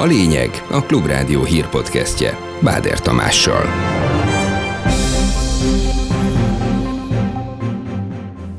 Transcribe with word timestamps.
A 0.00 0.04
lényeg 0.04 0.50
a 0.70 0.82
Klubrádió 0.82 1.44
hírpodcastje 1.44 2.38
Báder 2.60 3.00
Tamással. 3.00 3.64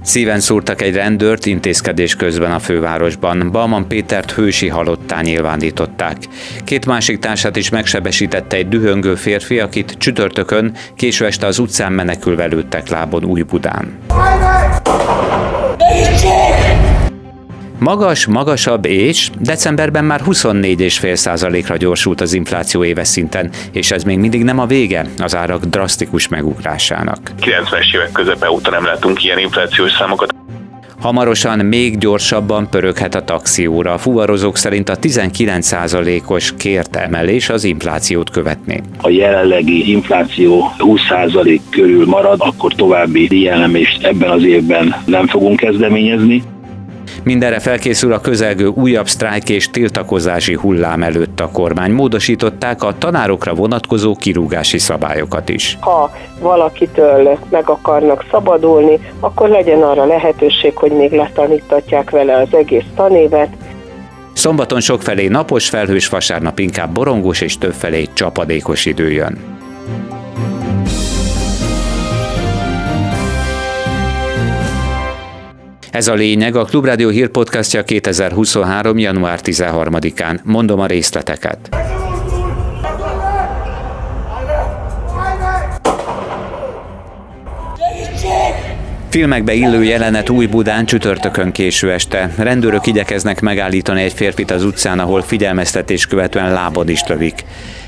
Szíven 0.03 0.39
szúrtak 0.39 0.81
egy 0.81 0.95
rendőrt 0.95 1.45
intézkedés 1.45 2.15
közben 2.15 2.51
a 2.51 2.59
fővárosban. 2.59 3.51
Balman 3.51 3.87
Pétert 3.87 4.31
hősi 4.31 4.67
halottá 4.67 5.21
nyilvánították. 5.21 6.17
Két 6.63 6.85
másik 6.85 7.19
társát 7.19 7.55
is 7.55 7.69
megsebesítette 7.69 8.55
egy 8.55 8.67
dühöngő 8.67 9.15
férfi, 9.15 9.59
akit 9.59 9.95
csütörtökön 9.97 10.75
késő 10.95 11.25
este 11.25 11.45
az 11.45 11.59
utcán 11.59 11.93
menekülve 11.93 12.45
lőttek 12.45 12.89
lábon 12.89 13.23
Új-Budán. 13.23 13.99
Magas, 17.83 18.25
magasabb 18.25 18.85
és 18.85 19.29
decemberben 19.39 20.05
már 20.05 20.21
24,5%-ra 20.25 21.77
gyorsult 21.77 22.21
az 22.21 22.33
infláció 22.33 22.83
éves 22.83 23.07
szinten, 23.07 23.49
és 23.71 23.91
ez 23.91 24.03
még 24.03 24.17
mindig 24.17 24.43
nem 24.43 24.59
a 24.59 24.65
vége 24.65 25.05
az 25.17 25.35
árak 25.35 25.65
drasztikus 25.65 26.27
megugrásának. 26.27 27.17
90-es 27.39 27.95
évek 27.95 28.11
közepe 28.11 28.51
óta 28.51 28.69
nem 28.69 28.85
látunk 28.85 29.23
ilyen 29.23 29.39
inflációs 29.39 29.91
számokat. 29.91 30.35
Hamarosan 30.99 31.65
még 31.65 31.97
gyorsabban 31.97 32.69
pöröghet 32.69 33.15
a 33.15 33.23
taxióra. 33.23 33.93
A 33.93 33.97
fuvarozók 33.97 34.57
szerint 34.57 34.89
a 34.89 34.97
19%-os 34.97 36.53
kért 36.57 36.95
emelés 36.95 37.49
az 37.49 37.63
inflációt 37.63 38.29
követné. 38.29 38.81
A 39.01 39.09
jelenlegi 39.09 39.91
infláció 39.91 40.71
20% 40.77 41.59
körül 41.69 42.05
marad, 42.05 42.39
akkor 42.41 42.73
további 42.73 43.27
ilyen 43.29 43.77
ebben 44.01 44.29
az 44.29 44.43
évben 44.43 44.95
nem 45.05 45.27
fogunk 45.27 45.59
kezdeményezni. 45.59 46.43
Mindenre 47.23 47.59
felkészül 47.59 48.13
a 48.13 48.19
közelgő 48.19 48.65
újabb 48.65 49.07
sztrájk 49.07 49.49
és 49.49 49.69
tiltakozási 49.69 50.53
hullám 50.53 51.03
előtt 51.03 51.39
a 51.39 51.49
kormány. 51.51 51.91
Módosították 51.91 52.83
a 52.83 52.97
tanárokra 52.97 53.53
vonatkozó 53.53 54.15
kirúgási 54.15 54.77
szabályokat 54.77 55.49
is. 55.49 55.77
Ha 55.79 56.11
valakitől 56.39 57.37
meg 57.49 57.69
akarnak 57.69 58.25
szabadulni, 58.31 58.99
akkor 59.19 59.49
legyen 59.49 59.81
arra 59.81 60.05
lehetőség, 60.05 60.75
hogy 60.75 60.91
még 60.91 61.11
letanítatják 61.11 62.09
vele 62.09 62.37
az 62.37 62.53
egész 62.53 62.85
tanévet, 62.95 63.49
Szombaton 64.33 64.79
sokfelé 64.79 65.27
napos, 65.27 65.69
felhős, 65.69 66.09
vasárnap 66.09 66.59
inkább 66.59 66.93
borongós 66.93 67.41
és 67.41 67.57
többfelé 67.57 68.07
csapadékos 68.13 68.85
idő 68.85 69.11
jön. 69.11 69.50
Ez 75.91 76.07
a 76.07 76.13
lényeg 76.13 76.55
a 76.55 76.65
Klubrádió 76.65 77.09
hírpodcastja 77.09 77.83
2023. 77.83 78.97
január 78.97 79.39
13-án. 79.43 80.43
Mondom 80.43 80.79
a 80.79 80.85
részleteket. 80.85 81.69
Filmekbe 89.09 89.53
illő 89.53 89.83
jelenet 89.83 90.29
új 90.29 90.45
Budán 90.45 90.85
csütörtökön 90.85 91.51
késő 91.51 91.91
este. 91.91 92.33
Rendőrök 92.37 92.87
igyekeznek 92.87 93.41
megállítani 93.41 94.01
egy 94.01 94.13
férfit 94.13 94.51
az 94.51 94.63
utcán, 94.63 94.99
ahol 94.99 95.21
figyelmeztetés 95.21 96.05
követően 96.05 96.53
lábad 96.53 96.89
is 96.89 97.03
lövik. 97.07 97.43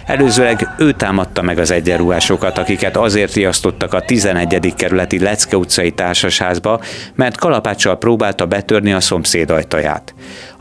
Előzőleg 0.05 0.69
ő 0.77 0.91
támadta 0.91 1.41
meg 1.41 1.57
az 1.57 1.71
egyenruhásokat, 1.71 2.57
akiket 2.57 2.97
azért 2.97 3.33
riasztottak 3.33 3.93
a 3.93 4.01
11. 4.01 4.73
kerületi 4.75 5.19
Lecke 5.19 5.57
utcai 5.57 5.91
társasházba, 5.91 6.81
mert 7.15 7.37
kalapáccsal 7.37 7.97
próbálta 7.97 8.45
betörni 8.45 8.93
a 8.93 8.99
szomszéd 8.99 9.49
ajtaját. 9.49 10.13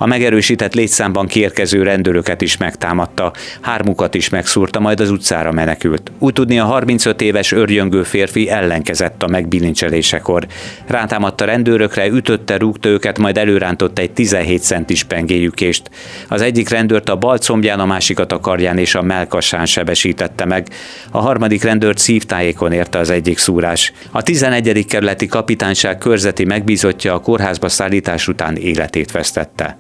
A 0.02 0.06
megerősített 0.06 0.74
létszámban 0.74 1.26
kiérkező 1.26 1.82
rendőröket 1.82 2.40
is 2.42 2.56
megtámadta, 2.56 3.32
hármukat 3.60 4.14
is 4.14 4.28
megszúrta, 4.28 4.80
majd 4.80 5.00
az 5.00 5.10
utcára 5.10 5.52
menekült. 5.52 6.12
Úgy 6.18 6.32
tudni 6.32 6.58
a 6.58 6.64
35 6.64 7.20
éves 7.20 7.52
örjöngő 7.52 8.02
férfi 8.02 8.48
ellenkezett 8.48 9.22
a 9.22 9.26
megbilincselésekor. 9.26 10.46
Rátámadta 10.86 11.44
rendőrökre, 11.44 12.06
ütötte, 12.06 12.56
rúgta 12.56 12.88
őket, 12.88 13.18
majd 13.18 13.38
előrántott 13.38 13.98
egy 13.98 14.10
17 14.10 14.62
centis 14.62 15.02
pengéjükést. 15.04 15.90
Az 16.28 16.40
egyik 16.40 16.68
rendőrt 16.68 17.08
a 17.08 17.16
bal 17.16 17.38
combján, 17.38 17.80
a 17.80 17.86
másikat 17.86 18.32
a 18.32 18.40
karján 18.40 18.78
és 18.78 18.94
a 18.94 19.02
melkasán 19.02 19.66
sebesítette 19.66 20.44
meg. 20.44 20.68
A 21.10 21.18
harmadik 21.18 21.62
rendőrt 21.62 21.98
szívtájékon 21.98 22.72
érte 22.72 22.98
az 22.98 23.10
egyik 23.10 23.38
szúrás. 23.38 23.92
A 24.10 24.22
11. 24.22 24.86
kerületi 24.86 25.26
kapitányság 25.26 25.98
körzeti 25.98 26.44
megbízottja 26.44 27.14
a 27.14 27.20
kórházba 27.20 27.68
szállítás 27.68 28.28
után 28.28 28.56
életét 28.56 29.10
vesztette. 29.10 29.76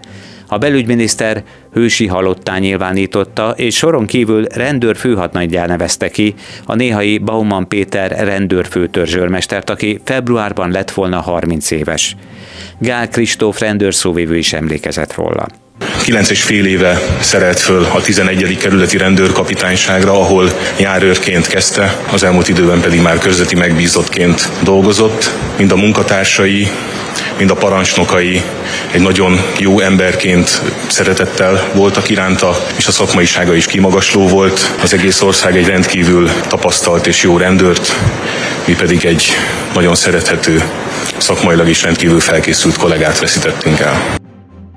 A 0.52 0.58
belügyminiszter 0.58 1.42
hősi 1.72 2.06
halottá 2.06 2.58
nyilvánította, 2.58 3.54
és 3.56 3.76
soron 3.76 4.06
kívül 4.06 4.44
rendőrfőhatnaggyá 4.44 5.66
nevezte 5.66 6.08
ki 6.08 6.34
a 6.64 6.74
néhai 6.74 7.18
Bauman 7.18 7.68
Péter 7.68 8.10
rendőrfőtörzsőrmestert, 8.10 9.70
aki 9.70 10.00
februárban 10.04 10.70
lett 10.70 10.90
volna 10.90 11.20
30 11.20 11.70
éves. 11.70 12.16
Gál 12.78 13.08
Kristóf 13.08 13.60
rendőrszóvivő 13.60 14.36
is 14.36 14.52
emlékezett 14.52 15.14
róla. 15.14 15.46
Kilenc 16.02 16.30
és 16.30 16.42
fél 16.42 16.66
éve 16.66 16.98
szerelt 17.20 17.60
föl 17.60 17.84
a 17.84 18.00
11. 18.00 18.56
kerületi 18.56 18.96
rendőrkapitányságra, 18.96 20.12
ahol 20.12 20.50
járőrként 20.80 21.46
kezdte, 21.46 21.96
az 22.12 22.22
elmúlt 22.22 22.48
időben 22.48 22.80
pedig 22.80 23.00
már 23.00 23.18
körzeti 23.18 23.54
megbízottként 23.54 24.48
dolgozott. 24.62 25.30
Mind 25.58 25.72
a 25.72 25.76
munkatársai, 25.76 26.68
mind 27.38 27.50
a 27.50 27.54
parancsnokai 27.54 28.42
egy 28.90 29.00
nagyon 29.00 29.40
jó 29.58 29.80
emberként 29.80 30.62
szeretettel 30.86 31.70
voltak 31.74 32.08
iránta, 32.08 32.56
és 32.76 32.86
a 32.86 32.92
szakmaisága 32.92 33.54
is 33.54 33.66
kimagasló 33.66 34.28
volt. 34.28 34.74
Az 34.82 34.94
egész 34.94 35.20
ország 35.20 35.56
egy 35.56 35.66
rendkívül 35.66 36.30
tapasztalt 36.48 37.06
és 37.06 37.22
jó 37.22 37.36
rendőrt, 37.36 37.94
mi 38.64 38.74
pedig 38.74 39.04
egy 39.04 39.32
nagyon 39.74 39.94
szerethető, 39.94 40.62
szakmailag 41.16 41.68
is 41.68 41.82
rendkívül 41.82 42.20
felkészült 42.20 42.76
kollégát 42.76 43.18
veszítettünk 43.18 43.80
el. 43.80 44.20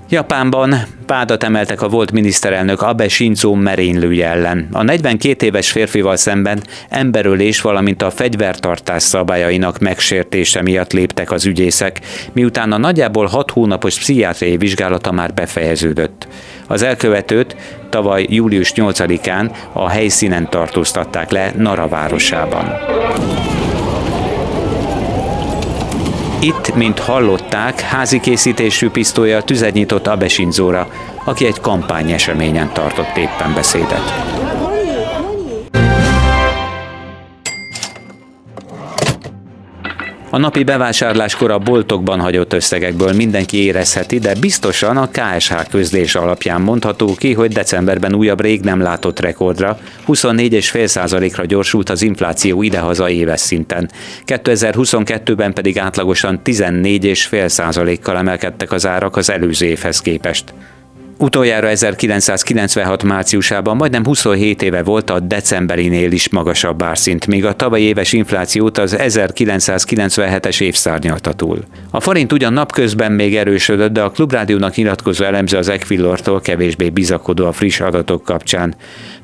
Japánban 0.10 0.76
pádat 1.06 1.44
emeltek 1.44 1.82
a 1.82 1.90
volt 1.90 2.12
miniszterelnök 2.12 2.82
Abe 2.82 3.08
Shinzo 3.08 3.54
merénylője 3.54 4.28
ellen. 4.28 4.68
A 4.72 4.84
42 4.84 5.46
éves 5.46 5.72
férfival 5.72 6.16
szemben 6.16 6.64
emberölés, 6.90 7.62
valamint 7.62 8.02
a 8.02 8.12
fegyvertartás 8.12 9.04
szabályainak 9.04 9.80
megsértése 9.80 10.62
miatt 10.62 10.94
léptek 10.94 11.32
az 11.32 11.46
ügyészek, 11.46 12.00
miután 12.34 12.72
a 12.72 12.78
nagyjából 12.78 13.26
6 13.26 13.52
hónapos 13.52 13.98
pszichiátriai 13.98 14.58
vizsgálata 14.58 15.12
már 15.12 15.34
befejeződött. 15.34 16.28
Az 16.68 16.82
elkövetőt 16.82 17.56
tavaly 17.90 18.26
július 18.30 18.74
8-án 18.76 19.52
a 19.74 19.90
helyszínen 19.90 20.50
tartóztatták 20.50 21.32
le 21.32 21.52
Nara 21.58 21.88
városában. 21.88 22.66
Itt, 26.45 26.75
mint 26.75 27.00
hallották, 27.00 27.79
házi 27.79 28.19
készítésű 28.19 28.89
pisztolya 28.89 29.41
tüzet 29.41 29.73
nyitott 29.73 30.07
Abesinzóra, 30.07 30.88
aki 31.23 31.45
egy 31.45 31.59
kampányeseményen 31.59 32.73
tartott 32.73 33.17
éppen 33.17 33.53
beszédet. 33.53 34.44
A 40.35 40.38
napi 40.38 40.63
bevásárláskor 40.63 41.51
a 41.51 41.57
boltokban 41.57 42.19
hagyott 42.19 42.53
összegekből 42.53 43.13
mindenki 43.13 43.63
érezheti, 43.63 44.19
de 44.19 44.34
biztosan 44.40 44.97
a 44.97 45.09
KSH 45.12 45.69
közlés 45.69 46.16
alapján 46.16 46.62
mondható 46.62 47.16
ki, 47.16 47.34
hogy 47.34 47.51
decemberben 47.51 48.16
újabb 48.16 48.41
rég 48.41 48.62
nem 48.62 48.81
látott 48.81 49.19
rekordra, 49.19 49.79
24,5%-ra 50.07 51.45
gyorsult 51.45 51.90
az 51.90 52.01
infláció 52.01 52.62
idehaza 52.62 53.09
éves 53.09 53.40
szinten. 53.40 53.90
2022-ben 54.25 55.53
pedig 55.53 55.79
átlagosan 55.79 56.40
14,5%-kal 56.44 58.18
emelkedtek 58.18 58.72
az 58.72 58.88
árak 58.88 59.15
az 59.15 59.30
előző 59.30 59.65
évhez 59.65 60.01
képest. 60.01 60.54
Utoljára 61.17 61.67
1996 61.67 63.03
márciusában 63.03 63.75
majdnem 63.75 64.06
27 64.06 64.62
éve 64.62 64.83
volt 64.83 65.09
a 65.09 65.19
decemberinél 65.19 66.12
is 66.12 66.29
magasabb 66.29 66.83
árszint, 66.83 67.27
míg 67.27 67.45
a 67.45 67.53
tavalyi 67.53 67.83
éves 67.83 68.13
inflációt 68.13 68.77
az 68.77 68.95
1997-es 69.00 70.62
évszárnyalta 70.62 71.33
túl. 71.33 71.59
A 71.91 72.00
forint 72.00 72.31
ugyan 72.31 72.53
napközben 72.53 73.12
még 73.12 73.35
erősödött, 73.35 73.91
de 73.91 74.01
a 74.01 74.09
Klubrádiónak 74.09 74.75
nyilatkozó 74.75 75.23
elemző 75.23 75.57
az 75.57 75.69
Equilortól 75.69 76.41
kevésbé 76.41 76.89
bizakodó 76.89 77.45
a 77.45 77.51
friss 77.51 77.79
adatok 77.79 78.23
kapcsán. 78.23 78.75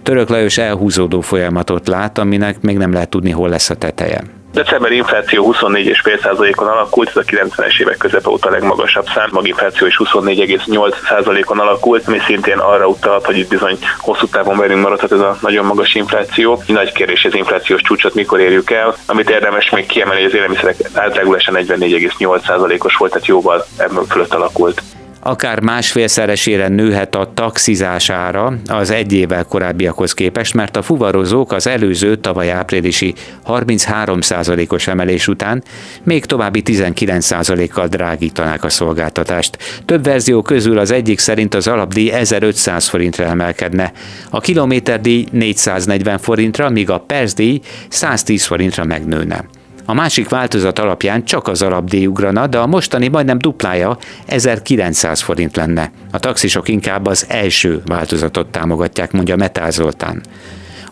Török 0.04 0.30
Lajos 0.30 0.58
elhúzódó 0.58 1.22
folyamatot 1.22 1.88
lát, 1.88 2.18
aminek 2.18 2.62
még 2.62 2.78
nem 2.78 2.94
lehet 2.94 3.10
tudni, 3.10 3.32
hol 3.32 3.50
lesz 3.50 3.70
a 3.70 3.76
teteje. 3.76 4.41
December 4.54 4.92
infláció 4.92 5.54
24,5%-on 5.54 6.68
alakult, 6.68 7.10
ez 7.10 7.16
a 7.16 7.22
90-es 7.22 7.82
évek 7.82 7.98
közepe 7.98 8.30
óta 8.30 8.50
legmagasabb 8.50 9.06
szám, 9.14 9.30
maginfláció 9.32 9.88
is 9.88 10.00
24,8%-on 10.04 11.60
alakult, 11.60 12.08
ami 12.08 12.20
szintén 12.20 12.58
arra 12.58 12.88
utal, 12.88 13.22
hogy 13.24 13.38
itt 13.38 13.50
bizony 13.50 13.78
hosszú 13.98 14.28
távon 14.28 14.58
velünk 14.58 14.82
maradhat 14.82 15.12
ez 15.12 15.20
a 15.20 15.38
nagyon 15.42 15.66
magas 15.66 15.96
infláció. 15.96 16.64
Nagy 16.68 16.92
kérdés, 16.92 17.26
az 17.26 17.36
inflációs 17.36 17.82
csúcsot 17.82 18.14
mikor 18.14 18.40
érjük 18.40 18.72
el, 18.72 18.96
amit 19.06 19.30
érdemes 19.30 19.70
még 19.70 19.86
kiemelni, 19.86 20.22
hogy 20.22 20.30
az 20.30 20.36
élelmiszerek 20.36 20.76
átdrágulása 20.94 21.52
44,8%-os 21.52 22.96
volt, 22.96 23.12
tehát 23.12 23.28
jóval 23.28 23.66
ebből 23.78 24.06
fölött 24.10 24.34
alakult. 24.34 24.82
Akár 25.24 25.60
másfélszeresére 25.60 26.68
nőhet 26.68 27.16
a 27.16 27.32
taxizására 27.34 28.54
az 28.68 28.90
egy 28.90 29.14
évvel 29.14 29.44
korábbiakhoz 29.44 30.14
képest, 30.14 30.54
mert 30.54 30.78
a 30.78 30.82
fuvarozók 30.82 31.52
az 31.52 31.68
előző 31.68 32.16
tavaly 32.16 32.52
áprilisi 32.52 33.14
33%-os 33.48 34.88
emelés 34.88 35.28
után 35.28 35.64
még 36.04 36.26
további 36.26 36.62
19%-kal 36.66 37.88
drágítanák 37.88 38.64
a 38.64 38.70
szolgáltatást. 38.70 39.58
Több 39.86 40.04
verzió 40.04 40.42
közül 40.42 40.78
az 40.78 40.92
egyik 40.92 41.20
szerint 41.20 41.54
az 41.54 41.68
alapdíj 41.68 42.12
1500 42.12 42.88
forintra 42.88 43.24
emelkedne, 43.24 43.92
a 44.30 44.40
kilométerdíj 44.40 45.26
440 45.32 46.18
forintra, 46.18 46.70
míg 46.70 46.90
a 46.90 47.00
percdíj 47.00 47.60
110 47.90 48.46
forintra 48.46 48.84
megnőne. 48.84 49.46
A 49.86 49.94
másik 49.94 50.30
változat 50.30 50.80
alapján 50.80 51.26
csak 51.26 51.48
az 51.48 51.62
alapdíj 51.62 52.06
ugrana, 52.06 52.48
de 52.48 52.58
a 52.58 52.68
mostani 52.68 53.08
majdnem 53.08 53.38
duplája 53.38 53.98
1900 54.26 55.22
forint 55.22 55.56
lenne. 55.56 55.92
A 56.12 56.20
taxisok 56.20 56.68
inkább 56.68 57.06
az 57.06 57.26
első 57.28 57.82
változatot 57.86 58.48
támogatják, 58.48 59.12
mondja 59.12 59.36
Metál 59.36 59.72
Zoltán. 59.72 60.22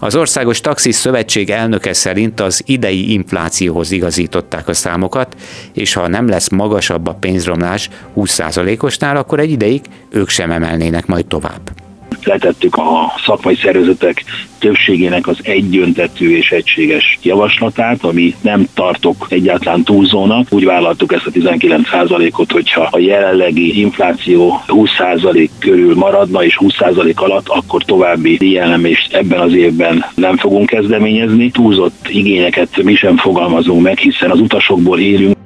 Az 0.02 0.16
Országos 0.16 0.62
Taxis 0.62 0.96
Szövetség 0.96 1.50
elnöke 1.50 1.94
szerint 1.94 2.40
az 2.40 2.62
idei 2.66 3.12
inflációhoz 3.12 3.92
igazították 3.92 4.68
a 4.68 4.74
számokat, 4.74 5.36
és 5.74 5.94
ha 5.94 6.08
nem 6.08 6.28
lesz 6.28 6.50
magasabb 6.50 7.08
a 7.08 7.14
pénzromlás 7.14 7.90
20%-osnál, 8.16 9.18
akkor 9.18 9.40
egy 9.40 9.52
ideig 9.52 9.82
ők 10.10 10.30
sem 10.30 10.52
emelnének 10.52 11.06
majd 11.06 11.26
tovább 11.26 11.79
letettük 12.26 12.76
a 12.76 13.14
szakmai 13.26 13.56
szervezetek 13.56 14.24
többségének 14.60 15.28
az 15.28 15.38
egyöntetű 15.42 16.36
és 16.36 16.52
egységes 16.52 17.18
javaslatát, 17.22 18.04
ami 18.04 18.36
nem 18.42 18.68
tartok 18.74 19.26
egyáltalán 19.30 19.84
túlzónak. 19.84 20.48
Úgy 20.50 20.66
vállaltuk 20.66 21.14
ezt 21.14 21.26
a 21.26 21.32
19%-ot, 21.32 22.52
hogyha 22.52 22.88
a 22.92 23.00
jelenlegi 23.00 23.80
infláció 23.80 24.62
20% 24.68 25.50
körül 25.60 25.96
maradna 25.96 26.44
és 26.44 26.58
20% 26.62 27.16
alatt, 27.16 27.48
akkor 27.48 27.84
további 27.84 28.38
díjelemést 28.38 29.14
ebben 29.14 29.40
az 29.40 29.54
évben 29.54 30.06
nem 30.16 30.38
fogunk 30.38 30.66
kezdeményezni. 30.66 31.52
Túlzott 31.52 32.08
igényeket 32.10 32.84
mi 32.84 32.96
sem 32.96 33.18
fogalmazunk 33.18 33.82
meg, 33.82 33.98
hiszen 33.98 34.32
az 34.32 34.40
utasokból 34.40 35.00
élünk. 35.00 35.38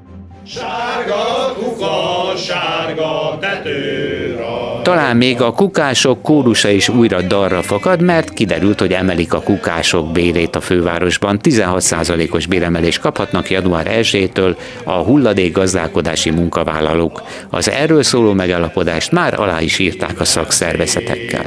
Talán 4.94 5.18
még 5.18 5.42
a 5.42 5.51
kukások 5.51 6.22
kórusa 6.22 6.69
is 6.69 6.90
újra 6.90 7.22
darra 7.22 7.62
fakad, 7.62 8.01
mert 8.01 8.34
kiderült, 8.34 8.80
hogy 8.80 8.92
emelik 8.92 9.34
a 9.34 9.42
kukások 9.42 10.12
bérét 10.12 10.56
a 10.56 10.62
fővárosban. 10.62 11.40
16%-os 11.44 12.45
béremelést 12.48 13.00
kaphatnak 13.00 13.50
január 13.50 13.88
1-től 13.90 14.56
a 14.84 14.92
hulladék 14.92 15.51
gazdálkodási 15.51 16.30
munkavállalók. 16.30 17.24
Az 17.50 17.69
erről 17.69 18.04
szóló 18.04 18.34
megállapodást 18.34 19.12
már 19.12 19.40
alá 19.40 19.62
is 19.62 19.80
írták 19.80 20.19
a 20.19 20.25
szakszervezetekkel. 20.25 21.46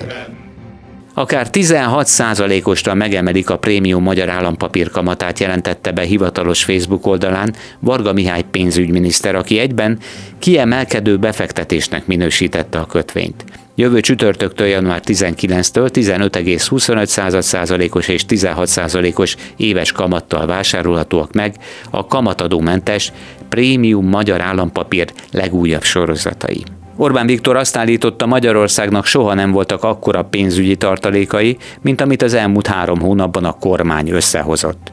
Akár 1.18 1.48
16%-osra 1.52 2.94
megemelik 2.94 3.50
a 3.50 3.58
prémium 3.58 4.02
magyar 4.02 4.28
állampapír 4.28 4.90
kamatát, 4.90 5.38
jelentette 5.38 5.92
be 5.92 6.02
hivatalos 6.02 6.64
Facebook 6.64 7.06
oldalán 7.06 7.54
Varga 7.80 8.12
Mihály 8.12 8.44
pénzügyminiszter, 8.50 9.34
aki 9.34 9.58
egyben 9.58 9.98
kiemelkedő 10.38 11.16
befektetésnek 11.16 12.06
minősítette 12.06 12.78
a 12.78 12.86
kötvényt. 12.86 13.44
Jövő 13.74 14.00
csütörtöktől 14.00 14.66
január 14.66 15.00
19-től 15.04 15.88
15,25%-os 15.92 18.08
és 18.08 18.24
16%-os 18.28 19.36
éves 19.56 19.92
kamattal 19.92 20.46
vásárolhatóak 20.46 21.32
meg 21.32 21.54
a 21.90 22.06
kamatadómentes 22.06 23.12
prémium 23.48 24.08
magyar 24.08 24.40
állampapír 24.40 25.12
legújabb 25.32 25.82
sorozatai. 25.82 26.64
Orbán 26.98 27.26
Viktor 27.26 27.56
azt 27.56 27.76
állította, 27.76 28.26
Magyarországnak 28.26 29.04
soha 29.04 29.34
nem 29.34 29.52
voltak 29.52 29.82
akkora 29.82 30.22
pénzügyi 30.22 30.76
tartalékai, 30.76 31.56
mint 31.80 32.00
amit 32.00 32.22
az 32.22 32.34
elmúlt 32.34 32.66
három 32.66 33.00
hónapban 33.00 33.44
a 33.44 33.52
kormány 33.52 34.10
összehozott. 34.10 34.92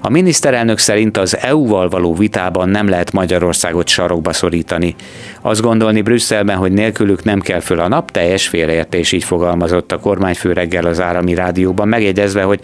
A 0.00 0.10
miniszterelnök 0.10 0.78
szerint 0.78 1.16
az 1.16 1.36
EU-val 1.38 1.88
való 1.88 2.14
vitában 2.14 2.68
nem 2.68 2.88
lehet 2.88 3.12
Magyarországot 3.12 3.88
sarokba 3.88 4.32
szorítani. 4.32 4.94
Azt 5.40 5.60
gondolni 5.60 6.02
Brüsszelben, 6.02 6.56
hogy 6.56 6.72
nélkülük 6.72 7.24
nem 7.24 7.40
kell 7.40 7.60
föl 7.60 7.80
a 7.80 7.88
nap, 7.88 8.10
teljes 8.10 8.48
félreértés, 8.48 9.12
így 9.12 9.24
fogalmazott 9.24 9.92
a 9.92 9.98
kormányfő 9.98 10.52
reggel 10.52 10.84
az 10.84 11.00
állami 11.00 11.34
rádióban, 11.34 11.88
megjegyezve, 11.88 12.42
hogy 12.42 12.60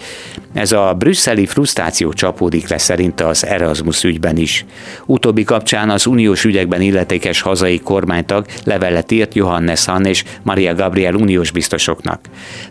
ez 0.52 0.72
a 0.72 0.94
brüsszeli 0.98 1.46
frusztráció 1.46 2.12
csapódik 2.12 2.68
le 2.68 2.78
szerinte 2.78 3.26
az 3.26 3.46
Erasmus 3.46 4.04
ügyben 4.04 4.36
is. 4.36 4.64
Utóbbi 5.06 5.44
kapcsán 5.44 5.90
az 5.90 6.06
uniós 6.06 6.44
ügyekben 6.44 6.80
illetékes 6.80 7.40
hazai 7.40 7.78
kormánytag 7.78 8.46
levelet 8.80 9.12
írt 9.12 9.34
Johannes 9.34 9.84
Hahn 9.84 10.04
és 10.04 10.24
Maria 10.42 10.74
Gabriel 10.74 11.14
uniós 11.14 11.50
biztosoknak. 11.50 12.20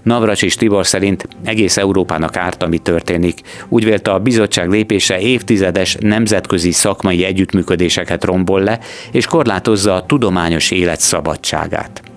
Navracs 0.04 0.44
és 0.44 0.56
Tibor 0.56 0.88
szerint 0.88 1.28
egész 1.44 1.78
Európának 1.78 2.38
árt, 2.38 2.64
ami 2.64 2.78
történik. 2.78 3.40
Úgy 3.68 3.84
vélte 3.84 4.12
a 4.12 4.20
bizottság 4.20 4.70
lépése 4.70 5.20
évtizedes 5.20 5.98
nemzetközi 6.00 6.72
szakmai 6.72 7.24
együttműködéseket 7.24 8.24
rombol 8.24 8.62
le, 8.62 8.80
és 9.12 9.26
korlátozza 9.26 9.94
a 9.94 10.06
tudományos 10.06 10.72
élet 10.72 11.00
szabadságát. 11.00 12.09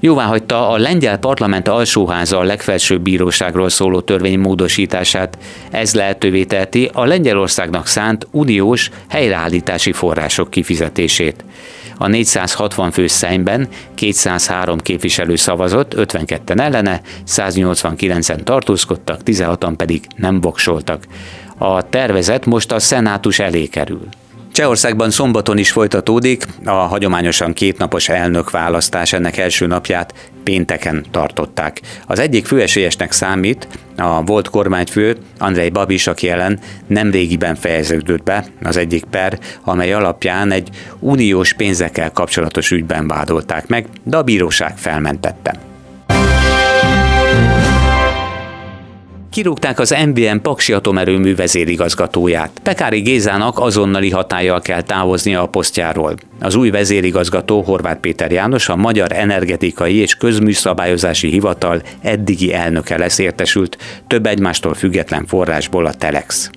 Jóváhagyta 0.00 0.68
a 0.68 0.76
lengyel 0.76 1.18
parlament 1.18 1.68
alsóháza 1.68 2.38
a 2.38 2.42
legfelsőbb 2.42 3.02
bíróságról 3.02 3.68
szóló 3.68 4.00
törvény 4.00 4.38
módosítását. 4.38 5.38
Ez 5.70 5.94
lehetővé 5.94 6.44
teheti 6.44 6.90
a 6.92 7.04
Lengyelországnak 7.04 7.86
szánt 7.86 8.26
uniós 8.30 8.90
helyreállítási 9.08 9.92
források 9.92 10.50
kifizetését. 10.50 11.44
A 11.96 12.06
460 12.06 12.90
fő 12.90 13.06
szennyben 13.06 13.68
203 13.94 14.78
képviselő 14.78 15.36
szavazott, 15.36 15.94
52-en 15.96 16.60
ellene, 16.60 17.00
189-en 17.26 18.42
tartózkodtak, 18.42 19.20
16-an 19.24 19.72
pedig 19.76 20.06
nem 20.16 20.40
voksoltak. 20.40 21.04
A 21.58 21.88
tervezet 21.88 22.46
most 22.46 22.72
a 22.72 22.78
szenátus 22.78 23.38
elé 23.38 23.66
kerül. 23.66 24.08
Csehországban 24.58 25.10
szombaton 25.10 25.58
is 25.58 25.70
folytatódik 25.70 26.46
a 26.64 26.70
hagyományosan 26.70 27.52
kétnapos 27.52 28.08
elnökválasztás, 28.08 29.12
ennek 29.12 29.36
első 29.36 29.66
napját 29.66 30.30
pénteken 30.44 31.06
tartották. 31.10 31.80
Az 32.06 32.18
egyik 32.18 32.46
főesélyesnek 32.46 33.12
számít 33.12 33.68
a 33.96 34.22
volt 34.22 34.48
kormányfő 34.48 35.16
Andrei 35.38 35.70
Babis, 35.70 36.06
aki 36.06 36.28
ellen 36.28 36.58
nem 36.86 37.10
régiben 37.10 37.54
fejeződött 37.54 38.22
be 38.22 38.46
az 38.62 38.76
egyik 38.76 39.04
per, 39.04 39.38
amely 39.64 39.92
alapján 39.92 40.50
egy 40.50 40.68
uniós 40.98 41.52
pénzekkel 41.52 42.12
kapcsolatos 42.12 42.70
ügyben 42.70 43.08
vádolták 43.08 43.66
meg, 43.66 43.86
de 44.02 44.16
a 44.16 44.22
bíróság 44.22 44.78
felmentette. 44.78 45.67
Kirúgták 49.38 49.78
az 49.78 49.96
MBM 50.06 50.36
Paksi 50.42 50.72
atomerőmű 50.72 51.34
vezérigazgatóját. 51.34 52.50
Pekári 52.62 53.00
Gézának 53.00 53.58
azonnali 53.58 54.10
hatállyal 54.10 54.60
kell 54.60 54.82
távoznia 54.82 55.42
a 55.42 55.46
posztjáról. 55.46 56.14
Az 56.40 56.54
új 56.54 56.70
vezérigazgató 56.70 57.62
Horváth 57.62 58.00
Péter 58.00 58.32
János 58.32 58.68
a 58.68 58.76
Magyar 58.76 59.12
Energetikai 59.12 59.94
és 59.94 60.14
Közműszabályozási 60.14 61.28
Hivatal 61.28 61.82
eddigi 62.02 62.54
elnöke 62.54 62.98
lesz 62.98 63.18
értesült, 63.18 63.78
több 64.06 64.26
egymástól 64.26 64.74
független 64.74 65.26
forrásból 65.26 65.86
a 65.86 65.94
Telex 65.94 66.50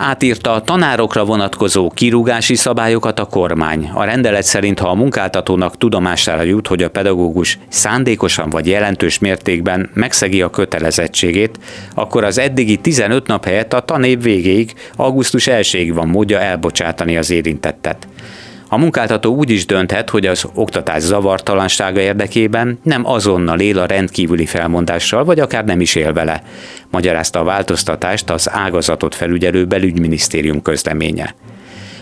átírta 0.00 0.52
a 0.52 0.60
tanárokra 0.60 1.24
vonatkozó 1.24 1.90
kirúgási 1.90 2.54
szabályokat 2.54 3.18
a 3.18 3.24
kormány. 3.24 3.90
A 3.94 4.04
rendelet 4.04 4.42
szerint, 4.42 4.78
ha 4.78 4.88
a 4.88 4.94
munkáltatónak 4.94 5.76
tudomására 5.76 6.42
jut, 6.42 6.66
hogy 6.66 6.82
a 6.82 6.90
pedagógus 6.90 7.58
szándékosan 7.68 8.50
vagy 8.50 8.66
jelentős 8.66 9.18
mértékben 9.18 9.90
megszegi 9.94 10.42
a 10.42 10.50
kötelezettségét, 10.50 11.58
akkor 11.94 12.24
az 12.24 12.38
eddigi 12.38 12.76
15 12.76 13.26
nap 13.26 13.44
helyett 13.44 13.72
a 13.72 13.80
tanév 13.80 14.22
végéig, 14.22 14.74
augusztus 14.96 15.46
1 15.46 15.92
van 15.94 16.08
módja 16.08 16.40
elbocsátani 16.40 17.16
az 17.16 17.30
érintettet. 17.30 18.08
A 18.72 18.76
munkáltató 18.76 19.34
úgy 19.34 19.50
is 19.50 19.66
dönthet, 19.66 20.10
hogy 20.10 20.26
az 20.26 20.44
oktatás 20.54 21.02
zavartalansága 21.02 22.00
érdekében 22.00 22.78
nem 22.82 23.06
azonnal 23.06 23.60
él 23.60 23.78
a 23.78 23.86
rendkívüli 23.86 24.46
felmondással, 24.46 25.24
vagy 25.24 25.40
akár 25.40 25.64
nem 25.64 25.80
is 25.80 25.94
él 25.94 26.12
vele, 26.12 26.42
magyarázta 26.90 27.40
a 27.40 27.44
változtatást 27.44 28.30
az 28.30 28.50
ágazatot 28.50 29.14
felügyelő 29.14 29.64
belügyminisztérium 29.64 30.62
közleménye. 30.62 31.34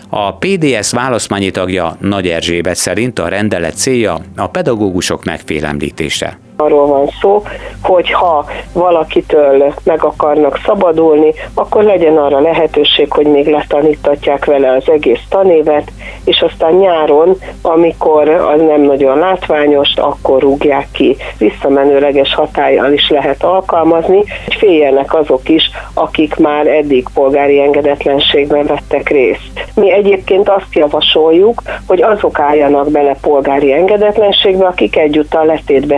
A 0.09 0.37
PDS 0.37 0.91
válaszmányi 0.91 1.51
tagja 1.51 1.97
Nagy 1.99 2.27
Erzsébet 2.27 2.75
szerint 2.75 3.19
a 3.19 3.27
rendelet 3.27 3.77
célja 3.77 4.21
a 4.35 4.49
pedagógusok 4.49 5.23
megfélemlítése. 5.23 6.39
Arról 6.61 6.87
van 6.87 7.09
szó, 7.21 7.43
hogy 7.83 8.11
ha 8.11 8.45
valakitől 8.73 9.73
meg 9.83 10.03
akarnak 10.03 10.59
szabadulni, 10.65 11.33
akkor 11.53 11.83
legyen 11.83 12.17
arra 12.17 12.39
lehetőség, 12.39 13.11
hogy 13.11 13.25
még 13.25 13.47
letanítatják 13.47 14.45
vele 14.45 14.71
az 14.71 14.89
egész 14.89 15.21
tanévet, 15.29 15.91
és 16.25 16.41
aztán 16.41 16.73
nyáron, 16.73 17.37
amikor 17.61 18.29
az 18.29 18.61
nem 18.61 18.81
nagyon 18.81 19.17
látványos, 19.17 19.93
akkor 19.95 20.41
rúgják 20.41 20.87
ki. 20.91 21.15
Visszamenőleges 21.37 22.35
hatállyal 22.35 22.93
is 22.93 23.09
lehet 23.09 23.43
alkalmazni, 23.43 24.17
hogy 24.17 24.55
féljenek 24.57 25.13
azok 25.13 25.49
is, 25.49 25.69
akik 25.93 26.35
már 26.35 26.67
eddig 26.67 27.07
polgári 27.13 27.61
engedetlenségben 27.61 28.65
vettek 28.65 29.09
részt. 29.09 29.67
Mi 29.75 29.91
egyébként 29.91 30.49
azt 30.49 30.73
javasoljuk, 30.73 31.61
hogy 31.87 32.01
azok 32.01 32.39
álljanak 32.39 32.91
bele 32.91 33.15
polgári 33.21 33.73
engedetlenségbe, 33.73 34.65
akik 34.65 34.97
egyúttal 34.97 35.45
letétbe 35.45 35.97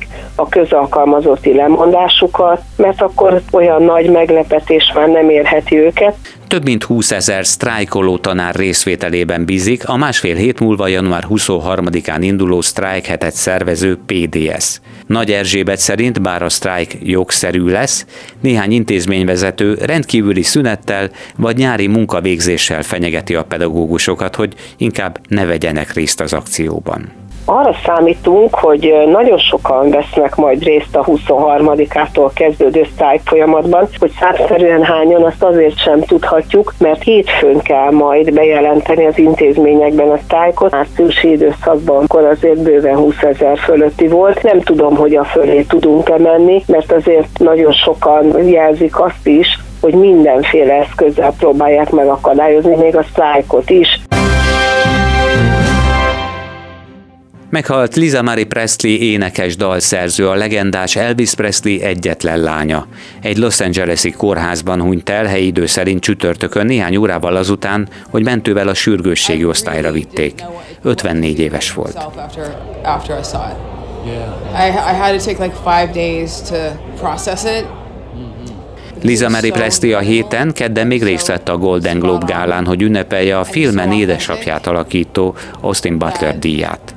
helyezik 0.00 0.22
a 0.34 0.48
közalkalmazotti 0.48 1.54
lemondásukat, 1.54 2.60
mert 2.76 3.02
akkor 3.02 3.42
olyan 3.52 3.82
nagy 3.82 4.10
meglepetés 4.10 4.92
már 4.94 5.08
nem 5.08 5.30
érheti 5.30 5.76
őket. 5.76 6.14
Több 6.48 6.64
mint 6.64 6.84
20 6.84 7.10
ezer 7.10 7.46
sztrájkoló 7.46 8.18
tanár 8.18 8.54
részvételében 8.54 9.44
bízik 9.44 9.88
a 9.88 9.96
másfél 9.96 10.34
hét 10.34 10.60
múlva 10.60 10.86
január 10.86 11.24
23-án 11.30 12.18
induló 12.20 12.60
sztrájk 12.60 13.04
hetet 13.04 13.34
szervező 13.34 13.98
PDS. 14.06 14.80
Nagy 15.06 15.30
Erzsébet 15.30 15.78
szerint, 15.78 16.22
bár 16.22 16.42
a 16.42 16.48
sztrájk 16.48 16.96
jogszerű 17.02 17.64
lesz, 17.64 18.06
néhány 18.40 18.72
intézményvezető 18.72 19.74
rendkívüli 19.74 20.42
szünettel 20.42 21.10
vagy 21.36 21.56
nyári 21.56 21.86
munkavégzéssel 21.86 22.82
fenyegeti 22.82 23.34
a 23.34 23.44
pedagógusokat, 23.44 24.36
hogy 24.36 24.54
inkább 24.76 25.18
ne 25.28 25.44
vegyenek 25.44 25.92
részt 25.92 26.20
az 26.20 26.32
akcióban. 26.32 27.23
Arra 27.46 27.74
számítunk, 27.84 28.54
hogy 28.54 28.94
nagyon 29.06 29.38
sokan 29.38 29.90
vesznek 29.90 30.34
majd 30.34 30.62
részt 30.62 30.96
a 30.96 31.04
23-ától 31.04 32.30
kezdődő 32.34 32.86
sztrájk 32.92 33.20
folyamatban, 33.24 33.88
hogy 33.98 34.10
számszerűen 34.20 34.82
hányan, 34.82 35.24
azt 35.24 35.42
azért 35.42 35.78
sem 35.78 36.00
tudhatjuk, 36.00 36.74
mert 36.78 37.02
hétfőn 37.02 37.58
kell 37.58 37.90
majd 37.90 38.34
bejelenteni 38.34 39.06
az 39.06 39.18
intézményekben 39.18 40.10
a 40.10 40.18
sztrájkot. 40.24 40.70
Márciusi 40.70 41.30
időszakban, 41.30 42.02
akkor 42.02 42.24
azért 42.24 42.62
bőven 42.62 42.96
20 42.96 43.22
ezer 43.22 43.58
fölötti 43.58 44.08
volt. 44.08 44.42
Nem 44.42 44.60
tudom, 44.60 44.96
hogy 44.96 45.16
a 45.16 45.24
fölé 45.24 45.62
tudunk-e 45.62 46.18
menni, 46.18 46.62
mert 46.66 46.92
azért 46.92 47.38
nagyon 47.38 47.72
sokan 47.72 48.48
jelzik 48.48 49.00
azt 49.00 49.26
is, 49.26 49.58
hogy 49.80 49.94
mindenféle 49.94 50.74
eszközzel 50.74 51.32
próbálják 51.38 51.90
megakadályozni, 51.90 52.76
még 52.76 52.96
a 52.96 53.02
sztrájkot 53.02 53.70
is. 53.70 54.00
Meghalt 57.54 57.94
Liza 57.94 58.22
Marie 58.22 58.46
Presley 58.46 58.92
énekes 58.92 59.56
dalszerző, 59.56 60.28
a 60.28 60.34
legendás 60.34 60.96
Elvis 60.96 61.34
Presley 61.34 61.80
egyetlen 61.80 62.40
lánya. 62.40 62.86
Egy 63.20 63.36
Los 63.36 63.60
Angeles-i 63.60 64.10
kórházban 64.10 64.80
hunyt 64.80 65.08
el 65.08 65.24
helyi 65.24 65.46
idő 65.46 65.66
szerint 65.66 66.00
csütörtökön 66.00 66.66
néhány 66.66 66.96
órával 66.96 67.36
azután, 67.36 67.88
hogy 68.10 68.24
mentővel 68.24 68.68
a 68.68 68.74
sürgősségi 68.74 69.44
osztályra 69.44 69.90
vitték. 69.90 70.42
54 70.82 71.38
éves 71.38 71.72
volt. 71.72 71.98
Liza 79.02 79.28
Mary 79.28 79.50
Presley 79.50 79.96
a 79.96 80.00
héten 80.00 80.52
kedden 80.52 80.86
még 80.86 81.02
részt 81.02 81.26
vett 81.26 81.48
a 81.48 81.56
Golden 81.56 81.98
Globe 81.98 82.24
gálán, 82.26 82.66
hogy 82.66 82.82
ünnepelje 82.82 83.38
a 83.38 83.44
filmen 83.44 83.92
édesapját 83.92 84.66
alakító 84.66 85.34
Austin 85.60 85.98
Butler 85.98 86.38
díját. 86.38 86.94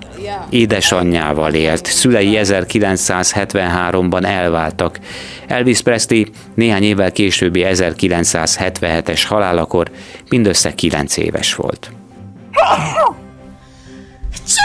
Édesanyjával 0.49 1.53
élt, 1.53 1.85
szülei 1.85 2.39
1973-ban 2.41 4.25
elváltak. 4.25 4.99
Elvis 5.47 5.81
Presley 5.81 6.23
néhány 6.53 6.83
évvel 6.83 7.11
későbbi 7.11 7.65
1977-es 7.67 9.23
halálakor 9.27 9.91
mindössze 10.29 10.73
9 10.73 11.17
éves 11.17 11.55
volt. 11.55 11.91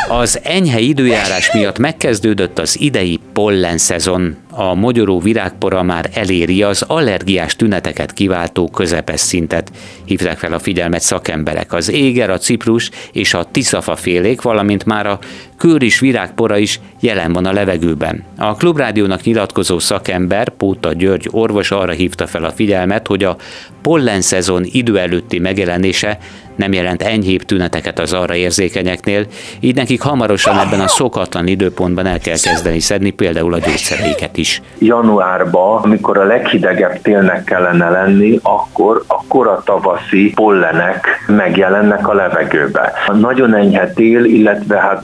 Az 0.09 0.41
enyhe 0.43 0.79
időjárás 0.79 1.53
miatt 1.53 1.79
megkezdődött 1.79 2.59
az 2.59 2.81
idei 2.81 3.21
pollen 3.33 3.79
szezon. 3.79 4.37
A 4.51 4.75
mogyoró 4.75 5.21
virágpora 5.21 5.83
már 5.83 6.11
eléri 6.15 6.63
az 6.63 6.83
allergiás 6.83 7.57
tüneteket 7.57 8.13
kiváltó 8.13 8.69
közepes 8.69 9.21
szintet. 9.21 9.73
Hívták 10.05 10.39
fel 10.39 10.53
a 10.53 10.59
figyelmet 10.59 11.01
szakemberek. 11.01 11.73
Az 11.73 11.91
éger, 11.91 12.31
a 12.31 12.39
ciprus 12.39 12.91
és 13.13 13.35
a 13.35 13.45
tiszafa 13.45 13.97
félék, 13.97 14.43
valamint 14.43 14.85
már 14.85 15.07
a 15.07 15.19
kőris 15.63 16.01
virágpora 16.01 16.57
is 16.57 16.81
jelen 17.01 17.33
van 17.33 17.47
a 17.47 17.53
levegőben. 17.53 18.25
A 18.39 18.55
klubrádiónak 18.55 19.23
nyilatkozó 19.23 19.79
szakember, 19.79 20.49
Póta 20.49 20.93
György 20.93 21.29
orvos 21.31 21.71
arra 21.71 21.93
hívta 21.93 22.27
fel 22.27 22.45
a 22.45 22.51
figyelmet, 22.51 23.07
hogy 23.07 23.25
a 23.25 23.37
pollen 23.83 24.21
szezon 24.21 24.63
idő 24.65 24.99
előtti 24.99 25.39
megjelenése 25.39 26.19
nem 26.57 26.73
jelent 26.73 27.03
enyhébb 27.03 27.43
tüneteket 27.43 27.99
az 27.99 28.13
arra 28.13 28.35
érzékenyeknél, 28.35 29.27
így 29.61 29.75
nekik 29.75 30.03
hamarosan 30.03 30.59
ebben 30.59 30.81
a 30.81 30.89
szokatlan 30.89 31.47
időpontban 31.47 32.07
el 32.07 32.19
kell 32.19 32.37
kezdeni 32.43 32.81
szedni 32.81 33.11
például 33.11 33.55
a 33.55 33.59
gyógyszereiket 33.59 34.37
is. 34.37 34.63
Januárban, 34.79 35.83
amikor 35.83 36.19
a 36.19 36.25
leghidegebb 36.25 37.01
télnek 37.03 37.45
kellene 37.45 37.91
lenni, 37.91 38.39
akkor 38.43 39.03
a 39.07 39.25
kora 39.29 39.63
tavaszi 39.65 40.33
pollenek 40.35 41.07
megjelennek 41.27 42.09
a 42.09 42.15
levegőbe. 42.15 42.93
A 43.07 43.13
nagyon 43.13 43.55
enyhe 43.55 43.93
tél, 43.93 44.25
illetve 44.25 44.81
hát 44.81 45.01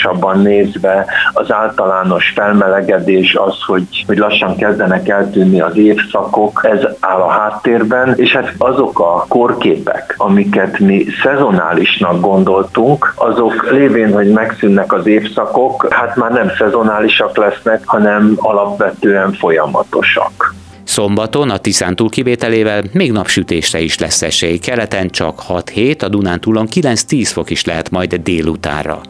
globálisabban 0.00 0.42
nézve 0.42 1.06
az 1.32 1.52
általános 1.52 2.32
felmelegedés 2.34 3.34
az, 3.34 3.62
hogy, 3.66 4.04
hogy 4.06 4.18
lassan 4.18 4.56
kezdenek 4.56 5.08
eltűnni 5.08 5.60
az 5.60 5.76
évszakok, 5.76 6.66
ez 6.70 6.86
áll 7.00 7.20
a 7.20 7.28
háttérben, 7.28 8.14
és 8.16 8.32
hát 8.32 8.54
azok 8.58 9.00
a 9.00 9.24
korképek, 9.28 10.14
amiket 10.16 10.78
mi 10.78 11.06
szezonálisnak 11.22 12.20
gondoltunk, 12.20 13.14
azok 13.16 13.70
lévén, 13.70 14.12
hogy 14.12 14.30
megszűnnek 14.30 14.92
az 14.92 15.06
évszakok, 15.06 15.92
hát 15.92 16.16
már 16.16 16.30
nem 16.32 16.50
szezonálisak 16.58 17.36
lesznek, 17.36 17.82
hanem 17.84 18.32
alapvetően 18.36 19.32
folyamatosak. 19.32 20.54
Szombaton 20.90 21.50
a 21.50 21.58
Tiszántúl 21.58 22.08
kivételével 22.08 22.82
még 22.92 23.12
napsütésre 23.12 23.80
is 23.80 23.98
lesz 23.98 24.22
esély. 24.22 24.58
Keleten 24.58 25.08
csak 25.08 25.42
6-7, 25.48 26.02
a 26.02 26.08
Dunántúlon 26.08 26.68
9-10 26.74 27.30
fok 27.32 27.50
is 27.50 27.64
lehet 27.64 27.90
majd 27.90 28.14
délutánra. 28.14 29.00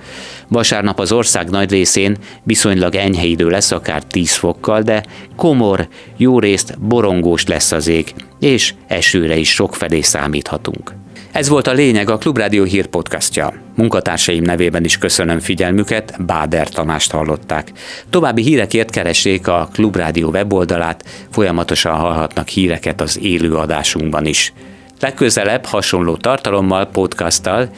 Vasárnap 0.50 1.00
az 1.00 1.12
ország 1.12 1.50
nagy 1.50 1.71
részén 1.71 2.16
viszonylag 2.42 2.95
enyhe 2.95 3.25
idő 3.25 3.49
lesz, 3.49 3.71
akár 3.71 4.04
10 4.04 4.35
fokkal, 4.35 4.83
de 4.83 5.04
komor, 5.37 5.88
jó 6.16 6.38
részt 6.38 6.80
borongós 6.80 7.47
lesz 7.47 7.73
az 7.73 7.87
ég, 7.87 8.14
és 8.40 8.75
esőre 8.87 9.37
is 9.37 9.50
sok 9.50 9.75
felé 9.75 10.00
számíthatunk. 10.00 10.92
Ez 11.33 11.49
volt 11.49 11.66
a 11.66 11.73
lényeg 11.73 12.11
a 12.11 12.19
Klubrádió 12.19 12.64
hírpodcastja. 12.64 13.52
Munkatársaim 13.76 14.42
nevében 14.42 14.85
is 14.85 14.99
köszönöm 14.99 15.38
figyelmüket, 15.38 16.25
Báder 16.26 16.69
Tamást 16.69 17.11
hallották. 17.11 17.73
További 18.11 18.42
hírekért 18.42 18.90
keressék 18.90 19.49
a 19.49 19.69
Klubrádió 19.73 20.30
weboldalát, 20.30 21.04
folyamatosan 21.30 21.95
hallhatnak 21.95 22.49
híreket 22.49 23.00
az 23.00 23.19
élő 23.23 23.54
adásunkban 23.54 24.26
is. 24.26 24.52
Legközelebb 25.00 25.64
hasonló 25.64 26.16
tartalommal, 26.16 26.87
podcasttal 26.87 27.71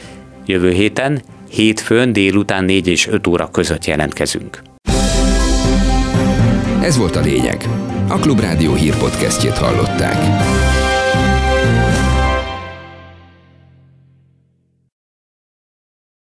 jövő 0.45 0.71
héten, 0.71 1.21
hétfőn 1.53 2.13
délután 2.13 2.63
4 2.63 2.87
és 2.87 3.07
5 3.07 3.27
óra 3.27 3.49
között 3.51 3.85
jelentkezünk. 3.85 4.61
Ez 6.81 6.97
volt 6.97 7.15
a 7.15 7.21
lényeg. 7.21 7.67
A 8.09 8.17
Klubrádió 8.19 8.73
hírpodcastjét 8.73 9.57
hallották. 9.57 10.17